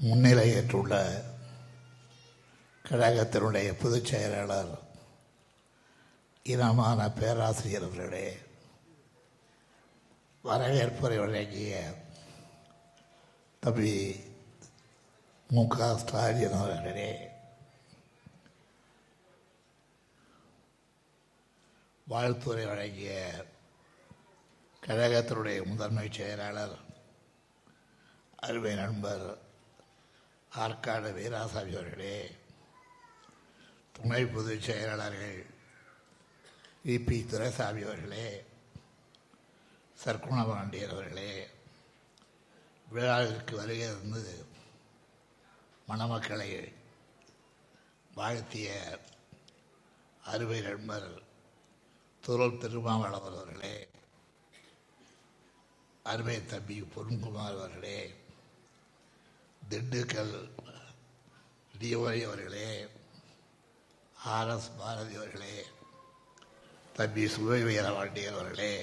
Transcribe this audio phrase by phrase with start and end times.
[0.00, 0.94] முன்னிலையேற்றுள்ள
[2.84, 4.72] கழகத்தினுடைய பொதுச் செயலாளர்
[6.46, 8.28] இனமான பேராசிரியர் அவர்களே
[10.44, 11.72] வரவேற்புரை வழங்கிய
[13.62, 13.92] தம்பி
[15.50, 15.66] மு.
[15.68, 15.98] க.
[15.98, 17.10] ஸ்டாலின் அவர்களே
[22.06, 23.12] வாழ்த்துறை வழங்கிய
[24.82, 26.76] கழகத்தினுடைய முதன்மை செயலாளர்
[28.36, 29.28] அருமை நண்பர்
[30.52, 32.16] ஆற்காடு வீராசாமி அவர்களே
[33.94, 35.40] துணை பொதுச் செயலாளர்கள்
[36.84, 38.26] இபி துரைசாமி அவர்களே
[39.98, 41.32] சர்க்குணபாண்டியர் அவர்களே
[42.86, 44.34] விழாவிற்கு வருகை இருந்து
[45.88, 46.50] மணமக்களை
[48.10, 48.70] வாழ்த்திய
[50.24, 51.10] அறுவை நண்பர்
[52.22, 53.76] துருள் திருமாவளவர் அவர்களே
[56.04, 57.98] அருமை தம்பி பொன்குமார் அவர்களே
[59.70, 60.32] திண்டுக்கல்
[61.74, 62.70] டிஓரி அவர்களே
[64.26, 65.56] ஆர்எஸ் பாரதி அவர்களே
[66.96, 68.74] தம்பி சுவை வீரபாண்டியர் அவர்களே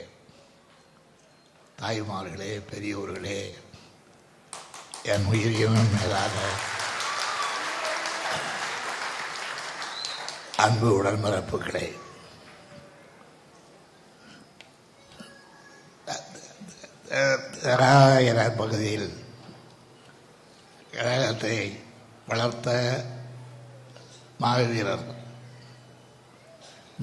[1.81, 3.41] தாய்மார்களே பெரியோர்களே
[5.03, 6.38] என் உயிரியும் மேலான
[10.57, 11.88] அன்பு உடன்பிறப்புகளே
[18.57, 19.09] பகுதியில்
[20.98, 21.58] கழகத்தை
[22.28, 22.70] வளர்த்த
[24.42, 25.06] மாவீரர்.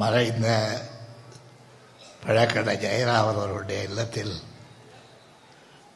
[0.01, 0.49] மறைந்த
[2.25, 4.35] பழக்கடை ஜெயராமன் அவர்களுடைய இல்லத்தில்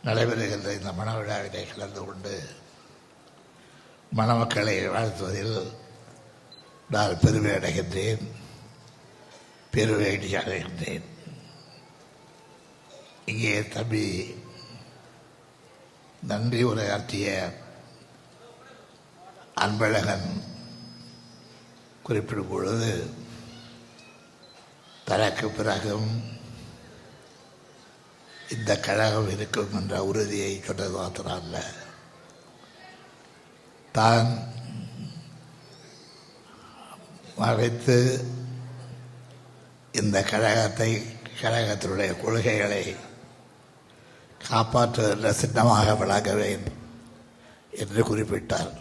[0.07, 2.35] நடைபெறுகின்ற இந்த மனவிழாவிலே கலந்து கொண்டு
[4.19, 5.57] மணமக்களை வாழ்த்துவதில்
[6.91, 8.25] நான் பெருமை அடைகின்றேன்
[9.73, 11.07] பெருவேடி அடைகின்றேன்.
[13.31, 14.07] இங்கே தம்பி
[16.31, 17.27] நன்றி உரையாற்றிய
[19.65, 20.29] அன்பழகன்
[22.03, 22.93] குறிப்பிடும் பொழுது
[25.05, 26.09] தனக்கு பிறகும்
[28.55, 31.57] இந்த கழகம் இருக்கும் என்ற உறுதியை சொன்னது மாத்திரம் அல்ல
[33.93, 34.31] தான்
[37.37, 37.97] மறைத்து
[39.93, 40.91] இந்த கழகத்தை
[41.43, 42.83] கழகத்தினுடைய கொள்கைகளை
[44.49, 46.67] காப்பாற்றுகின்ற சின்னமாக விளங்குவேன்
[47.71, 48.73] என்று குறிப்பிட்டார்.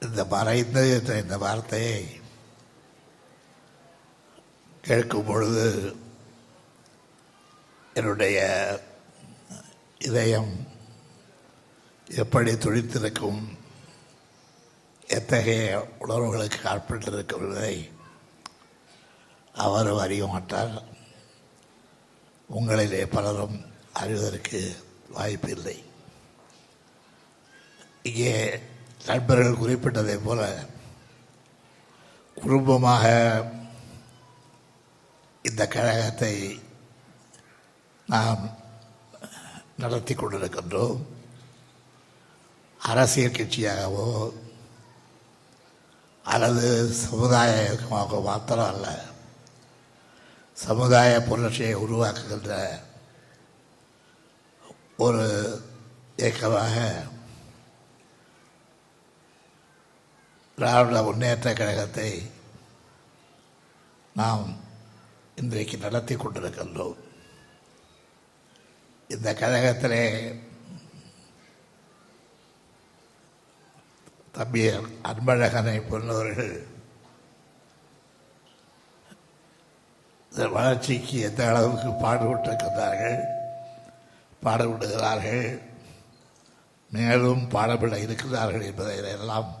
[0.00, 2.20] இந்த மறைந்து இந்த வார்த்தையை
[4.82, 5.96] கேட்கும் பொழுது
[7.94, 8.38] என்னுடைய
[9.98, 10.66] இதயம்
[12.08, 13.42] எப்படி துடித்திருக்கும்
[15.06, 17.90] எத்தகைய உணர்வுகளுக்கு ஆட்பட்டிருக்கும் என்பதை
[19.54, 20.82] அவரும் அறிய மாட்டார்.
[22.50, 24.76] உங்களிலே பலரும் அறிவதற்கு
[25.10, 25.84] வாய்ப்பில்லை
[28.02, 28.60] இங்கே
[29.06, 30.64] நண்பர்கள் குறிப்பிட்டதை போல
[32.34, 33.04] குடும்பமாக
[35.42, 36.60] இந்த கழகத்தை
[38.06, 38.58] நாம்
[39.78, 41.00] நடத்தி கொண்டிருக்கின்றோம்.
[42.80, 44.32] அரசியல் கட்சியாகவோ
[46.24, 49.04] அல்லது சமுதாய இயக்கமாகவோ மாத்திரம் அல்ல
[50.52, 52.80] சமுதாய புரட்சியை உருவாக்குகின்ற
[54.96, 55.24] ஒரு
[56.16, 57.02] இயக்கமாக
[60.60, 62.30] திராவிட முன்னேற்ற கழகத்தை
[64.14, 64.60] நாம்
[65.36, 66.96] இன்றைக்கு நடத்தி கொண்டிருக்கின்றோம்.
[69.08, 70.02] இந்த கழகத்திலே
[74.32, 74.66] தம்பி
[75.02, 76.68] அன்பழகனை போன்றவர்கள்
[80.30, 83.18] வளர்ச்சிக்கு எந்த அளவுக்கு பாடுபட்டிருக்கின்றார்கள்
[84.42, 85.62] பாடுபடுகிறார்கள்
[86.90, 89.59] மேலும் பாடப்பட இருக்கிறார்கள் என்பதை எல்லாம்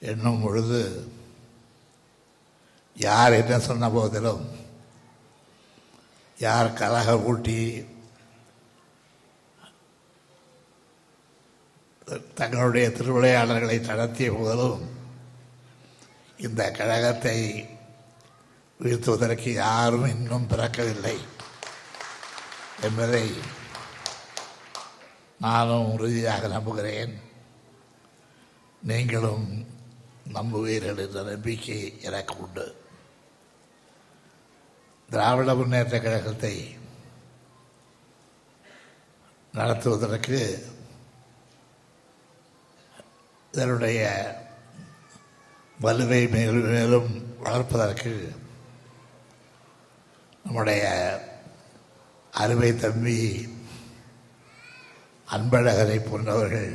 [0.00, 1.10] எண்ணும் பொழுது
[2.94, 4.56] யார் என்ன சொன்ன போதிலும்
[6.38, 7.86] யார் கலகம் ஊட்டி
[12.34, 14.96] தங்களுடைய திருவிளையாடல்களை நடத்திய போதிலும்
[16.38, 17.68] இந்த கழகத்தை
[18.80, 21.18] வீழ்த்துவதற்கு யாரும் இன்னும் பிறக்கவில்லை
[22.80, 23.32] என்பதை
[25.38, 27.20] நானும் உறுதியாக நம்புகிறேன்.
[28.82, 29.76] நீங்களும்
[30.32, 32.66] நம்புவீர்கள் என்ற நம்பிக்கை எனக்கு உண்டு.
[35.08, 36.76] திராவிட முன்னேற்ற கழகத்தை
[39.54, 40.40] நடத்துவதற்கு
[43.52, 44.00] இதனுடைய
[45.82, 48.12] வலுவை மேலும் மேலும் வளர்ப்பதற்கு
[50.44, 50.84] நம்முடைய
[52.32, 53.18] அருமை தம்பி
[55.28, 56.70] அன்பழகரை போன்றவர்கள்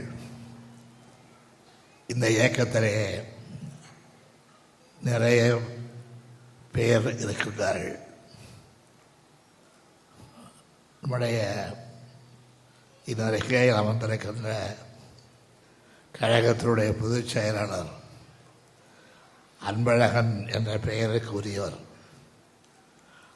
[2.08, 2.96] இந்த இயக்கத்திலே
[5.04, 5.60] நிறைய
[6.72, 7.98] பேர் இருக்கின்றார்கள்.
[11.02, 11.40] நம்முடைய
[13.06, 14.52] இன்றைக்கே அமர்ந்திருக்கின்ற
[16.20, 17.92] கழகத்தினுடைய பொதுச் செயலாளர்
[19.70, 21.78] அன்பழகன் என்ற பெயருக்கு உரியவர்.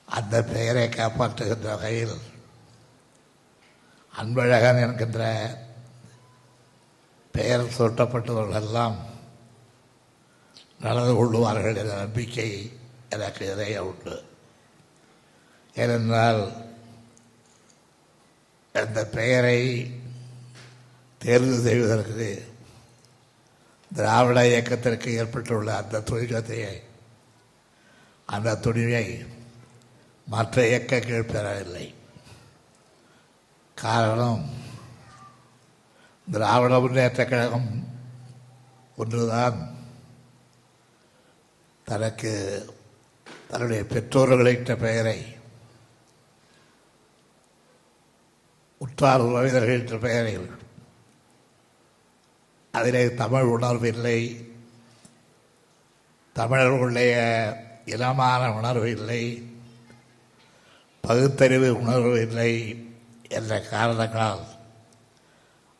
[0.05, 2.17] அந்த பெயரை காப்பாற்றுகின்ற வகையில்
[4.21, 5.21] அன்பழகன் என்கின்ற
[7.31, 8.95] பெயர் சூட்டப்பட்டவர்களெல்லாம்
[10.79, 12.79] நடந்து கொள்ளுவார்கள் என்ற நம்பிக்கை
[13.09, 14.23] எனக்கு நிறைய உண்டு
[15.75, 16.51] ஏனென்றால்
[18.73, 19.59] அந்த பெயரை
[21.17, 22.55] தேர்வு செய்வதற்கு
[23.95, 26.81] திராவிட இயக்கத்திற்கு ஏற்பட்டுள்ள அந்த துணிச்சத்தையை
[28.25, 29.27] அந்த துணிவை
[30.25, 31.95] மற்ற இயக்கங்கள் பெறவில்லை.
[33.75, 34.49] காரணம்
[36.31, 37.87] திராவிட முன்னேற்ற கழகம்
[38.97, 39.75] ஒன்றுதான்.
[41.87, 42.65] தனக்கு
[43.49, 45.35] தன்னுடைய பெற்றோர்களிட்ட பெயரை
[48.77, 50.51] உற்றார் உறவினர்கள் என்ற பெயரில்
[52.71, 54.47] அதிலே தமிழ் உணர்வு இல்லை.
[56.33, 57.15] தமிழர்களுடைய
[57.85, 59.51] இனமான உணர்வு இல்லை.
[61.01, 62.85] பகுத்தறிவு உணர்வு இல்லை
[63.29, 64.45] என்ற காரணங்களால்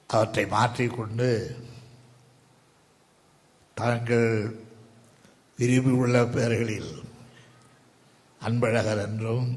[0.08, 1.56] அவற்றை மாற்றிக்கொண்டு
[3.74, 4.66] தாங்கள்
[5.58, 6.92] விரும்பியுள்ள பெயர்களில்
[8.42, 9.48] அன்பழகர் என்றும்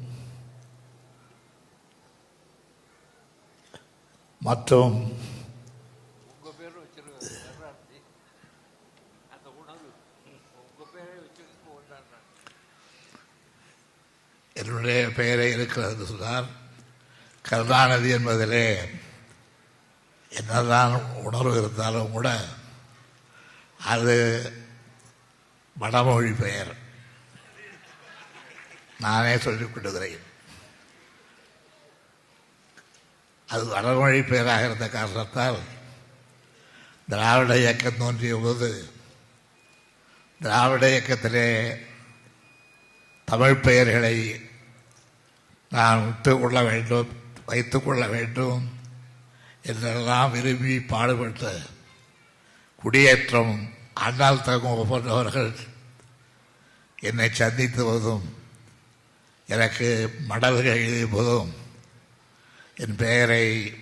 [4.41, 4.97] மற்றும்
[14.57, 16.49] என்னுடைய பெயரே இருக்கிறது சொன்னார்.
[17.45, 18.65] கருணாநிதி என்பதிலே
[20.31, 20.95] என்னதான்
[21.25, 22.29] உணர்வு இருந்தாலும் கூட
[23.87, 24.17] அது
[25.81, 26.73] வடமொழி பெயர்.
[28.99, 30.27] நானே சொல்லிக் கொள்ளுகிறேன்
[33.49, 35.61] அது வடமொழி பெயராக இருந்த காரணத்தால்
[37.09, 38.69] திராவிட இயக்கம் தோன்றிய போது
[40.41, 41.49] திராவிட இயக்கத்திலே
[43.25, 44.15] தமிழ் பெயர்களை
[45.73, 47.11] நான் விட்டுக் கொள்ள வேண்டும்
[47.47, 48.63] வைத்துக் கொள்ள வேண்டும்
[49.63, 51.51] என்றெல்லாம் விரும்பி பாடுபட்ட
[52.83, 53.55] குடியேற்றம்
[53.95, 55.53] அண்ணால் தகும் போன்றவர்கள்
[57.01, 58.39] என்னை சந்தித்த போதும்.
[59.47, 61.55] எனக்கு மடல்கள் எழுதிய போதும்.
[62.75, 63.75] என் பெயரை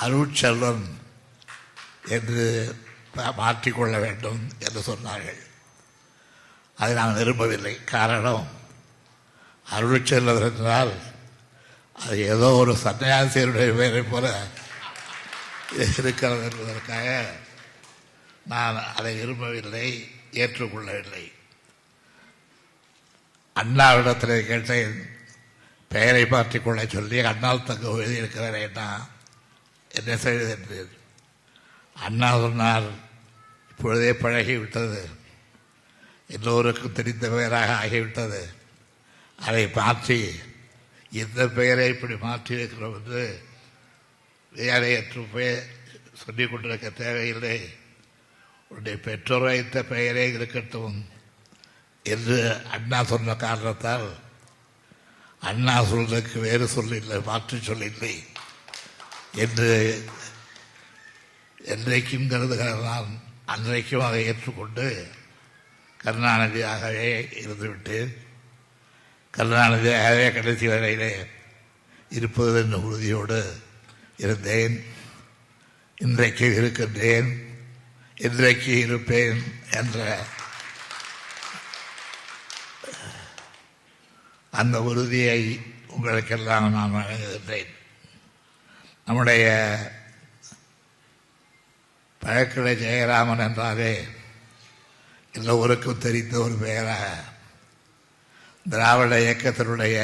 [0.00, 0.84] அருட்செல்வன்
[2.08, 2.76] என்று
[3.14, 5.40] மாற்றிக்கொள்ள வேண்டும் என்று சொன்னார்கள்.
[6.76, 7.84] அதை நான் விரும்பவில்லை.
[7.84, 8.48] காரணம்
[9.70, 10.92] அருட்செல்வன் என்றால்
[11.92, 14.46] அது ஏதோ ஒரு சன்னியாசியருடைய பெயரை போல
[15.72, 17.34] இருக்கிறது என்பதற்காக
[18.46, 21.32] நான் அதை விரும்பவில்லை ஏற்றுக்கொள்ளவில்லை.
[23.52, 25.08] அண்ணாவிடத்தில் கேட்டேன்
[25.88, 28.76] பெயரை மாற்றிக்கொள்ள சொல்லி அண்ணால் தங்க எழுதியிருக்கிறேன்
[29.88, 30.98] என்ன செய்வது என்று
[31.94, 33.08] அண்ணா சொன்னார்
[33.70, 35.00] இப்பொழுதே பழகிவிட்டது.
[36.28, 38.42] எல்லோருக்கும் தெரிந்த பெயராக ஆகிவிட்டது.
[39.36, 40.30] அதை மாற்றி
[41.10, 43.42] இந்த பெயரை இப்படி மாற்றியிருக்கிறோம் என்று
[44.54, 45.62] வேலையற்று போய்
[46.12, 47.68] சொல்லிக் கொண்டிருக்க தேவையில்லை.
[48.68, 51.08] உன்னுடைய பெற்றோர் வைத்த பெயரே இருக்கட்டும்.
[52.02, 54.18] என்று அண்ணா சொன்ன காரணத்தால்
[55.40, 58.24] அண்ணா சொல்றதுக்கு வேறு சொல்லில்லை மாற்று சொல்லில்லை
[59.34, 60.04] என்று
[61.64, 65.06] என்றைக்கும் கருதுகிற நான் அன்றைக்கும் அதை ஏற்றுக்கொண்டு
[66.04, 67.08] கருணாநிதியாகவே
[67.42, 68.16] இருந்துவிட்டேன்.
[69.36, 71.26] கருணாநிதியாகவே கடைசி வரையிலே
[72.08, 73.60] இருப்பது என்ற உறுதியோடு
[74.16, 74.84] இருந்தேன்.
[75.96, 77.48] இன்றைக்கு இருக்கின்றேன்
[78.14, 80.26] இன்றைக்கு இருப்பேன் என்ற
[84.60, 85.40] அந்த உறுதியை
[85.88, 87.70] உங்களுக்கெல்லாம் நான் வழங்குகின்றேன்
[89.06, 89.44] நம்முடைய
[92.22, 93.92] பழக்கடை ஜெயராமன் என்றாலே
[95.34, 97.04] எல்லோருக்கும் தெரிந்த ஒரு பெயராக
[98.66, 99.98] திராவிட இயக்கத்தினுடைய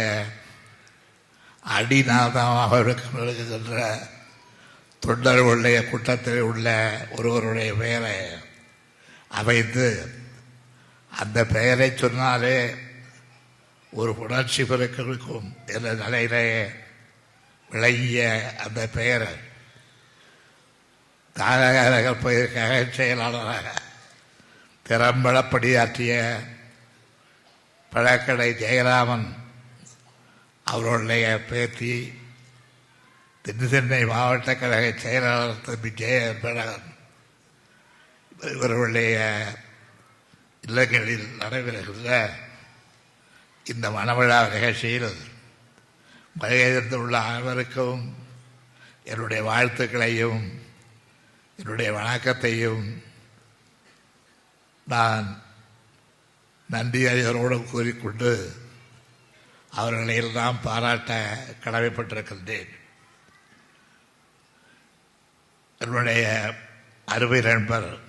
[1.70, 3.80] அடிநாதமாக இருக்கின்ற
[5.02, 6.68] தொண்டர்களுடைய கூட்டத்தில் உள்ள
[7.10, 8.16] ஒருவருடைய பெயரை
[9.30, 9.86] அமைத்து
[11.12, 12.56] அந்த பெயரை சொன்னாலே
[13.92, 16.42] ஒரு உணர்ச்சி பிறக்கிறதுக்கும் என்ற நிலையிலே
[17.70, 18.24] விளங்கிய
[18.64, 19.32] அந்த பெயரை
[21.36, 23.72] காலகால பயிர்காக செயலாளராக
[24.86, 26.14] திறம்பட பணியாற்றிய
[27.92, 29.26] பழக்கடை ஜெயராமன்
[30.66, 31.94] அவருடைய பேத்தி
[33.44, 36.88] தென் சென்னை மாவட்ட கழக செயலாளர் தம்பி ஜெய அன்பழகன்
[38.50, 39.18] இவர்களுடைய
[40.64, 42.10] இல்லங்களில் நடைபெறுகின்ற
[43.74, 45.14] இந்த மனவிழா நிகழ்ச்சியில்
[46.40, 48.16] வருகையிருந்துள்ள அனைவருக்கும்
[49.04, 50.58] என்னுடைய வாழ்த்துக்களையும்
[51.56, 53.02] என்னுடைய வணக்கத்தையும்
[54.86, 55.42] நான்
[56.70, 58.52] நன்றி அறிவரோடு கூறிக்கொண்டு
[59.70, 62.68] அவர்களை எல்லாம் பாராட்ட கடமைப்பட்டிருக்கின்றேன்.
[65.78, 66.54] என்னுடைய
[67.04, 68.05] அருமை நண்பர்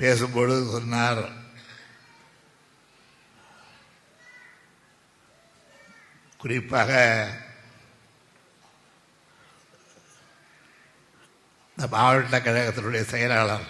[0.00, 1.22] பேசும்பொழுது சொன்னார்
[6.40, 6.90] குறிப்பாக
[11.78, 13.68] இந்த மாவட்ட கழகத்தினுடைய செயலாளர்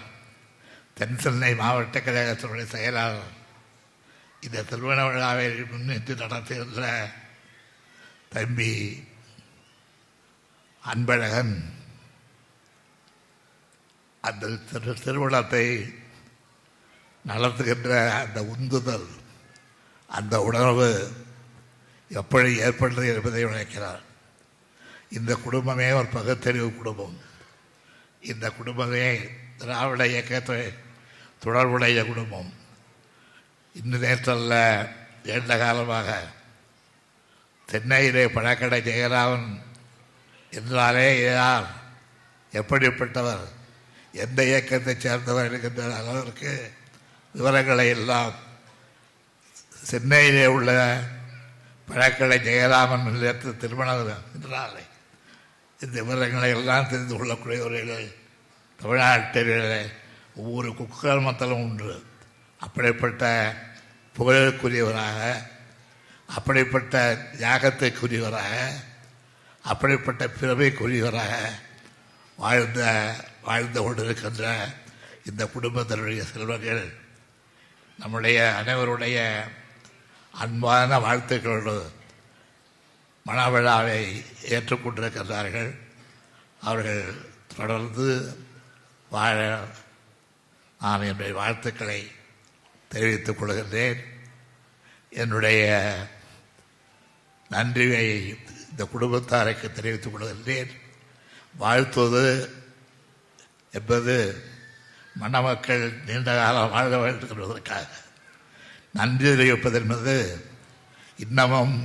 [0.97, 3.29] தென் சென்னை மாவட்ட கழகத்தினுடைய செயலாளர்
[4.43, 6.83] இந்த திருமண விழாவை முன்னிட்டு நடத்துகின்ற
[8.29, 8.71] தம்பி
[10.83, 11.55] அன்பழகன்
[14.23, 15.65] அந்த திரு திருமணத்தை
[17.25, 19.07] நடத்துகின்ற அந்த உந்துதல்
[20.07, 21.11] அந்த உணர்வு
[22.09, 24.09] எப்படி ஏற்படுது என்பதை நினைக்கிறார்
[25.09, 27.21] இந்த குடும்பமே ஒரு பகுத்தறிவு குடும்பம்.
[28.21, 29.19] இந்த குடும்பமே
[29.57, 30.73] திராவிட இயக்கத்தை
[31.39, 32.53] தொடர்புடைய குடும்பம்.
[33.73, 34.89] இன்று நேற்றல்ல
[35.23, 36.27] நீண்ட காலமாக
[37.65, 39.61] சென்னையிலே பழக்கடை ஜெயராமன்
[40.51, 41.67] என்றாலே யார்?
[42.51, 43.47] எப்படிப்பட்டவர்?
[44.11, 45.45] எந்த இயக்கத்தைச் சேர்ந்தவர்?
[45.45, 46.71] இருக்கின்ற அளவிற்கு
[47.35, 48.33] விவரங்களை எல்லாம்
[49.85, 50.71] சென்னையிலே உள்ள
[51.87, 54.03] பழக்கடை ஜெயராமன் நிலையத்து திருமணம்
[54.35, 54.83] என்றாலே
[55.79, 58.07] இந்த விவரங்களை எல்லாம் தெரிந்து கொள்ளக்கூடியவர்கள்
[58.79, 59.81] தமிழ்நாட்டிலே
[60.35, 61.93] ஒவ்வொரு குக்கிரமத்திலும் உண்டு.
[62.59, 63.23] அப்படிப்பட்ட
[64.15, 65.19] புகழுக்குரியவராக
[66.29, 66.95] அப்படிப்பட்ட
[67.39, 68.53] தியாகத்துக்குரியவராக
[69.63, 71.33] அப்படிப்பட்ட பிறவைக்குரியவராக
[72.37, 72.81] வாழ்ந்த
[73.41, 74.45] வாழ்ந்து கொண்டிருக்கின்ற
[75.25, 76.83] இந்த குடும்பத்தினுடைய செல்வங்கள்
[77.99, 79.47] நம்முடைய அனைவருடைய
[80.31, 81.91] அன்பான வாழ்த்துக்களோடு
[83.25, 85.75] மணவிழாவை ஏற்றுக்கொண்டிருக்கின்றார்கள்.
[86.61, 87.13] அவர்கள்
[87.55, 88.37] தொடர்ந்து
[89.09, 89.59] வாழ
[90.81, 92.11] நான் என்னுடைய வாழ்த்துக்களை
[92.87, 94.03] தெரிவித்துக் கொள்கின்றேன்.
[95.09, 95.95] என்னுடைய
[97.49, 98.37] நன்றியை
[98.69, 100.71] இந்த குடும்பத்தாருக்கு தெரிவித்துக் கொள்கின்றேன்.
[101.57, 102.53] வாழ்த்துவது
[103.71, 104.49] என்பது
[105.15, 107.87] மணமக்கள் நீண்ட காலம் வாழ வேண்டும் என்பதற்காக
[108.91, 110.15] நன்றி தெரிவிப்பது என்பது
[111.19, 111.75] இன்னமும்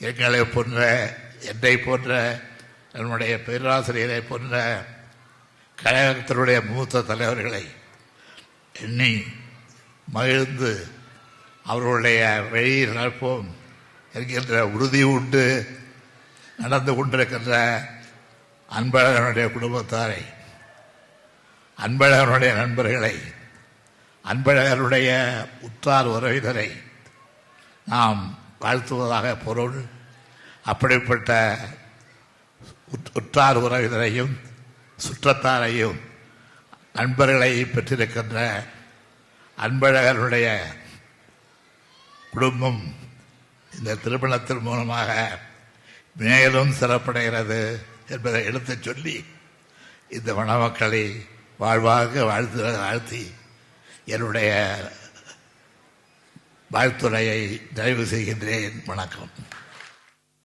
[0.00, 0.80] எங்களை போன்ற
[1.42, 2.10] என்னை போன்ற
[2.92, 4.54] என்னுடைய பேராசிரியரை போன்ற
[5.78, 7.64] கழகத்தினுடைய மூத்த தலைவர்களை
[8.74, 9.12] எண்ணி
[10.08, 10.72] மகிழ்ந்து
[11.64, 13.48] அவர்களுடைய வழியில் நடப்போம்
[14.14, 15.44] என்கின்ற உறுதி உண்டு
[16.58, 17.54] நடந்து கொண்டிருக்கின்ற
[18.68, 20.22] அன்பழகனுடைய குடும்பத்தாரை
[21.78, 23.14] அன்பழகனுடைய நண்பர்களை
[24.24, 25.10] அன்பழகனுடைய
[25.60, 26.82] உற்றார் உறவினரை
[27.86, 29.84] நாம் வாழ்த்துவதாக பொருள்.
[30.64, 31.58] அப்படிப்பட்ட
[32.90, 34.36] உற்- உற்றார் உறவினரையும்
[34.98, 36.00] சுற்றத்தாரையும்
[36.92, 38.64] நண்பர்களை பெற்றிருக்கின்ற
[39.58, 40.58] அன்பழகனுடைய
[42.30, 42.94] குடும்பம்
[43.78, 45.38] இந்த திருமணத்தின் மூலமாக
[46.16, 49.24] மேலும் சிறப்படைகிறது என்பதை எடுத்துச் சொல்லி
[50.08, 51.26] இந்த மணமக்களை
[51.58, 53.34] வாழ்வாக வாழ்த்து வாழ்த்தி
[54.04, 54.78] என்னுடைய
[56.72, 58.82] வாழ்த்துறையை நிறைவு செய்கின்றேன்.
[58.86, 59.30] வணக்கம்.